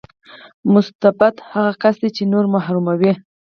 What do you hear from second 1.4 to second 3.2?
هغه کس دی چې نور محروموي.